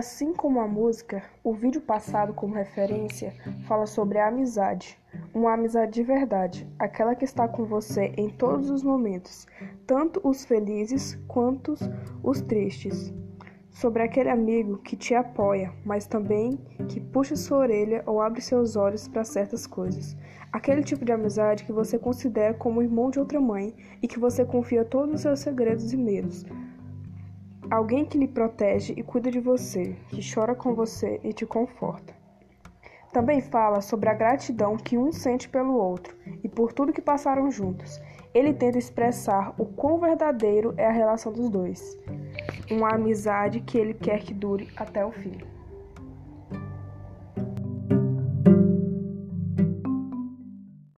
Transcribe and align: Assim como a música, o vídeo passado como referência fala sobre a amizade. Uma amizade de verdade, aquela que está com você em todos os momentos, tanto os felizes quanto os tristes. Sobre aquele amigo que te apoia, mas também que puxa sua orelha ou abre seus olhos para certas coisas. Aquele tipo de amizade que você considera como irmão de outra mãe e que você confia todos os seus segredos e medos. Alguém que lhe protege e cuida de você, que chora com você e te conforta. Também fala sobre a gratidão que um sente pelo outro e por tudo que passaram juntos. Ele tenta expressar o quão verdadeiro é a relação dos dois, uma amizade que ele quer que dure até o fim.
Assim 0.00 0.32
como 0.32 0.60
a 0.60 0.66
música, 0.66 1.22
o 1.44 1.52
vídeo 1.52 1.82
passado 1.82 2.32
como 2.32 2.54
referência 2.54 3.34
fala 3.68 3.84
sobre 3.84 4.16
a 4.16 4.28
amizade. 4.28 4.98
Uma 5.34 5.52
amizade 5.52 5.92
de 5.92 6.02
verdade, 6.02 6.66
aquela 6.78 7.14
que 7.14 7.26
está 7.26 7.46
com 7.46 7.66
você 7.66 8.10
em 8.16 8.30
todos 8.30 8.70
os 8.70 8.82
momentos, 8.82 9.46
tanto 9.86 10.18
os 10.26 10.42
felizes 10.42 11.16
quanto 11.28 11.74
os 12.22 12.40
tristes. 12.40 13.12
Sobre 13.70 14.02
aquele 14.02 14.30
amigo 14.30 14.78
que 14.78 14.96
te 14.96 15.14
apoia, 15.14 15.70
mas 15.84 16.06
também 16.06 16.56
que 16.88 16.98
puxa 16.98 17.36
sua 17.36 17.58
orelha 17.58 18.02
ou 18.06 18.22
abre 18.22 18.40
seus 18.40 18.76
olhos 18.76 19.06
para 19.06 19.22
certas 19.22 19.66
coisas. 19.66 20.16
Aquele 20.50 20.82
tipo 20.82 21.04
de 21.04 21.12
amizade 21.12 21.64
que 21.64 21.72
você 21.72 21.98
considera 21.98 22.54
como 22.54 22.80
irmão 22.80 23.10
de 23.10 23.18
outra 23.18 23.38
mãe 23.38 23.74
e 24.00 24.08
que 24.08 24.18
você 24.18 24.46
confia 24.46 24.82
todos 24.82 25.16
os 25.16 25.20
seus 25.20 25.40
segredos 25.40 25.92
e 25.92 25.96
medos. 25.98 26.46
Alguém 27.70 28.04
que 28.04 28.18
lhe 28.18 28.26
protege 28.26 28.94
e 28.96 29.02
cuida 29.02 29.30
de 29.30 29.38
você, 29.38 29.94
que 30.08 30.20
chora 30.34 30.56
com 30.56 30.74
você 30.74 31.20
e 31.22 31.32
te 31.32 31.46
conforta. 31.46 32.12
Também 33.12 33.40
fala 33.40 33.80
sobre 33.80 34.08
a 34.08 34.14
gratidão 34.14 34.76
que 34.76 34.98
um 34.98 35.12
sente 35.12 35.48
pelo 35.48 35.74
outro 35.74 36.16
e 36.42 36.48
por 36.48 36.72
tudo 36.72 36.92
que 36.92 37.00
passaram 37.00 37.48
juntos. 37.48 38.00
Ele 38.34 38.52
tenta 38.52 38.76
expressar 38.76 39.54
o 39.56 39.64
quão 39.64 39.98
verdadeiro 39.98 40.74
é 40.76 40.86
a 40.86 40.92
relação 40.92 41.32
dos 41.32 41.48
dois, 41.48 41.96
uma 42.68 42.94
amizade 42.94 43.60
que 43.60 43.78
ele 43.78 43.94
quer 43.94 44.20
que 44.20 44.34
dure 44.34 44.68
até 44.76 45.06
o 45.06 45.12
fim. 45.12 45.38